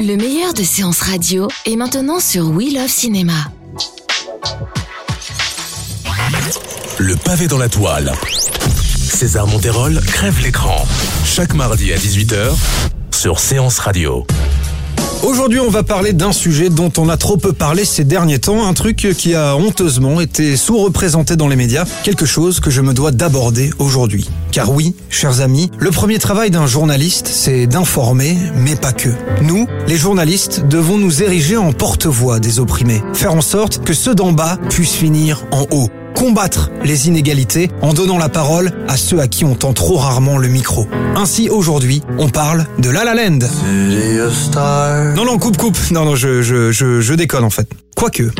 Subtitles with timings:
[0.00, 3.32] Le meilleur de séances radio est maintenant sur We Love Cinéma.
[6.98, 8.12] Le pavé dans la toile.
[8.96, 10.84] César Monterol crève l'écran.
[11.24, 12.54] Chaque mardi à 18h
[13.12, 14.26] sur Séance Radio.
[15.26, 18.64] Aujourd'hui, on va parler d'un sujet dont on a trop peu parlé ces derniers temps,
[18.64, 22.94] un truc qui a honteusement été sous-représenté dans les médias, quelque chose que je me
[22.94, 24.30] dois d'aborder aujourd'hui.
[24.52, 29.08] Car oui, chers amis, le premier travail d'un journaliste, c'est d'informer, mais pas que.
[29.42, 34.14] Nous, les journalistes, devons nous ériger en porte-voix des opprimés, faire en sorte que ceux
[34.14, 39.20] d'en bas puissent finir en haut combattre les inégalités en donnant la parole à ceux
[39.20, 40.88] à qui on tend trop rarement le micro.
[41.14, 43.38] Ainsi, aujourd'hui, on parle de La La Land.
[45.14, 45.78] Non, non, coupe, coupe.
[45.90, 47.68] Non, non, je, je, je, je déconne en fait.
[47.96, 48.30] Quoique.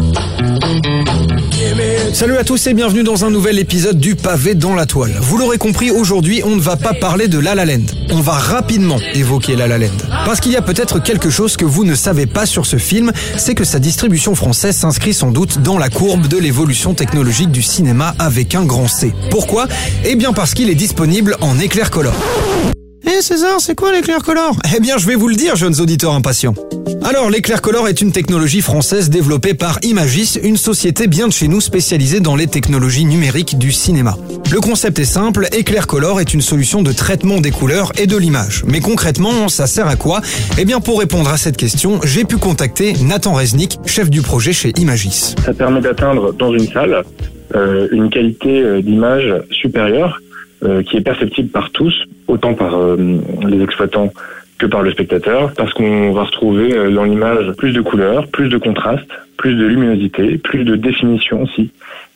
[2.13, 5.17] Salut à tous et bienvenue dans un nouvel épisode du pavé dans la toile.
[5.23, 7.87] Vous l'aurez compris, aujourd'hui on ne va pas parler de La La Land.
[8.11, 9.97] On va rapidement évoquer La La Land.
[10.27, 13.13] Parce qu'il y a peut-être quelque chose que vous ne savez pas sur ce film,
[13.39, 17.63] c'est que sa distribution française s'inscrit sans doute dans la courbe de l'évolution technologique du
[17.63, 19.15] cinéma avec un grand C.
[19.31, 19.69] Pourquoi?
[20.05, 22.15] Eh bien parce qu'il est disponible en éclair color.
[23.07, 24.55] Eh César, c'est quoi l'éclair color?
[24.77, 26.55] Eh bien, je vais vous le dire, jeunes auditeurs impatients.
[27.09, 31.47] Alors, l'éclair color est une technologie française développée par Imagis, une société bien de chez
[31.47, 34.17] nous spécialisée dans les technologies numériques du cinéma.
[34.53, 38.17] Le concept est simple, éclair color est une solution de traitement des couleurs et de
[38.17, 38.65] l'image.
[38.67, 40.21] Mais concrètement, ça sert à quoi?
[40.59, 44.53] Eh bien, pour répondre à cette question, j'ai pu contacter Nathan Reznik, chef du projet
[44.53, 45.37] chez Imagis.
[45.45, 47.05] Ça permet d'atteindre dans une salle
[47.55, 50.21] euh, une qualité euh, d'image supérieure
[50.65, 51.95] euh, qui est perceptible par tous,
[52.27, 54.11] autant par les exploitants
[54.59, 58.49] que par le spectateur, parce qu'on va retrouver euh, dans l'image plus de couleurs, plus
[58.49, 61.71] de contraste, plus de luminosité, plus de définition aussi,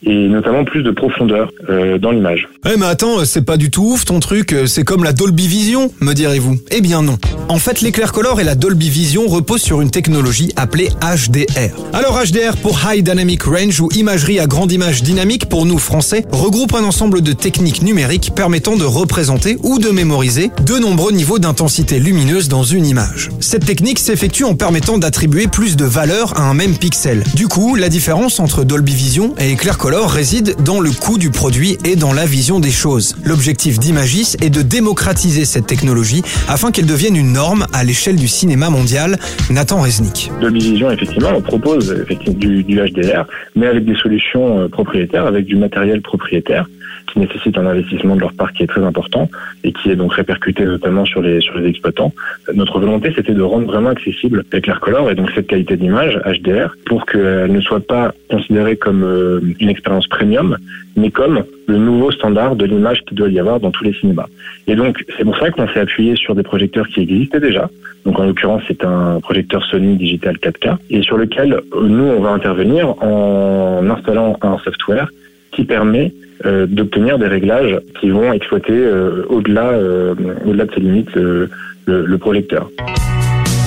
[0.04, 2.48] et notamment plus de profondeur euh, dans l'image.
[2.64, 5.90] Eh mais attends, c'est pas du tout ouf ton truc, c'est comme la Dolby Vision,
[6.00, 6.56] me direz-vous.
[6.70, 7.18] Eh bien non.
[7.50, 11.74] En fait, l'éclair color et la Dolby Vision reposent sur une technologie appelée HDR.
[11.92, 16.24] Alors HDR pour High Dynamic Range ou imagerie à grande image dynamique pour nous français
[16.30, 21.40] regroupe un ensemble de techniques numériques permettant de représenter ou de mémoriser de nombreux niveaux
[21.40, 23.30] d'intensité lumineuse dans une image.
[23.40, 27.24] Cette technique s'effectue en permettant d'attribuer plus de valeur à un même pixel.
[27.34, 31.30] Du coup, la différence entre Dolby Vision et éclair color réside dans le coût du
[31.30, 33.16] produit et dans la vision des choses.
[33.24, 37.39] L'objectif d'Imagis est de démocratiser cette technologie afin qu'elle devienne une norme
[37.72, 39.16] à l'échelle du cinéma mondial.
[39.50, 40.30] Nathan Resnick.
[40.42, 43.24] Dolby Vision, effectivement, on propose du HDR,
[43.56, 46.66] mais avec des solutions euh, propriétaires, avec du matériel propriétaire
[47.10, 49.28] qui nécessite un investissement de leur part qui est très important
[49.64, 52.12] et qui est donc répercuté notamment sur les sur les exploitants.
[52.54, 56.76] Notre volonté, c'était de rendre vraiment accessible l'éclair color et donc cette qualité d'image HDR
[56.86, 60.56] pour qu'elle ne soit pas considérée comme euh, une expérience premium,
[60.96, 64.26] mais comme le nouveau standard de l'image qu'il doit y avoir dans tous les cinémas.
[64.66, 67.70] Et donc, c'est pour ça qu'on s'est appuyé sur des projecteurs qui existaient déjà.
[68.04, 72.20] Donc, en l'occurrence, c'est un projecteur Sony Digital 4K et sur lequel euh, nous, on
[72.20, 75.08] va intervenir en installant un software
[75.52, 76.12] qui permet
[76.46, 80.14] euh, d'obtenir des réglages qui vont exploiter euh, au-delà euh,
[80.46, 81.50] au-delà de ses limites le,
[81.86, 82.70] le projecteur.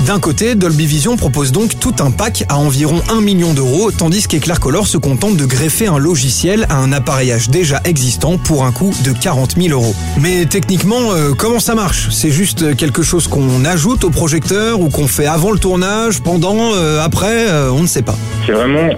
[0.06, 4.28] D'un côté, Dolby Vision propose donc tout un pack à environ 1 million d'euros, tandis
[4.28, 8.74] qu'Eclair Color se contente de greffer un logiciel à un appareillage déjà existant pour un
[8.74, 9.96] coût de 40 000 euros.
[10.20, 12.10] Mais techniquement, euh, comment ça marche?
[12.12, 16.74] C'est juste quelque chose qu'on ajoute au projecteur ou qu'on fait avant le tournage, pendant,
[16.74, 18.18] euh, après, euh, on ne sait pas.
[18.46, 18.90] C'est vraiment,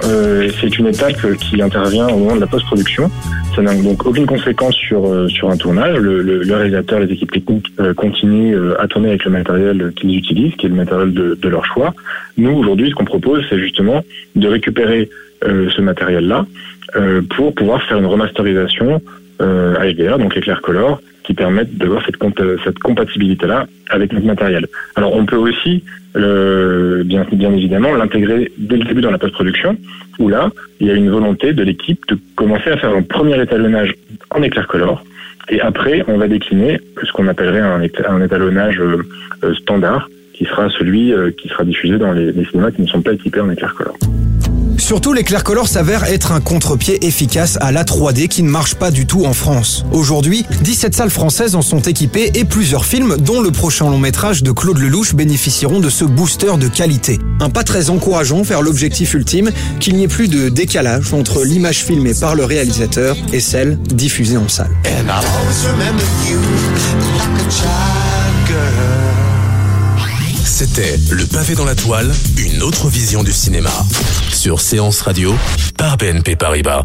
[0.80, 3.12] une étape qui intervient au moment de la post-production.
[3.56, 5.98] Ça n'a donc aucune conséquence sur sur un tournage.
[5.98, 10.66] Le, le, réalisateur, les équipes techniques continuent à tourner avec le matériel qu'ils utilisent, qui
[10.66, 11.94] est le matériel de, de leur choix.
[12.38, 14.04] Nous aujourd'hui, ce qu'on propose, c'est justement
[14.36, 15.10] de récupérer
[15.44, 16.46] euh, ce matériel-là
[16.96, 19.02] euh, pour pouvoir faire une remasterisation
[19.42, 22.18] euh, donc éclair color, qui permettent d'avoir cette,
[22.64, 24.68] cette compatibilité-là avec notre matériel.
[24.96, 25.84] Alors on peut aussi,
[26.14, 29.78] bien, bien évidemment, l'intégrer dès le début dans la post-production,
[30.20, 33.42] où là, il y a une volonté de l'équipe de commencer à faire un premier
[33.42, 33.96] étalonnage
[34.30, 35.04] en éclair color,
[35.50, 40.70] et après, on va décliner ce qu'on appellerait un, un étalonnage euh, standard, qui sera
[40.70, 43.50] celui euh, qui sera diffusé dans les, les cinémas qui ne sont pas équipés en
[43.50, 43.96] éclair color.
[44.78, 48.92] Surtout, les Color s'avèrent être un contre-pied efficace à la 3D qui ne marche pas
[48.92, 49.86] du tout en France.
[49.92, 54.44] Aujourd'hui, 17 salles françaises en sont équipées et plusieurs films, dont le prochain long métrage
[54.44, 57.20] de Claude Lelouch, bénéficieront de ce booster de qualité.
[57.40, 61.84] Un pas très encourageant vers l'objectif ultime, qu'il n'y ait plus de décalage entre l'image
[61.84, 64.72] filmée par le réalisateur et celle diffusée en salle.
[70.46, 73.72] C'était Le pavé dans la toile, une autre vision du cinéma.
[74.46, 75.34] Sur Séance Radio,
[75.76, 76.84] par BNP Paribas.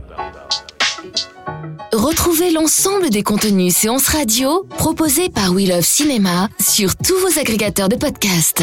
[1.93, 7.91] Retrouvez l'ensemble des contenus Séance Radio proposés par We Love Cinéma sur tous vos agrégateurs
[7.91, 8.63] de podcasts.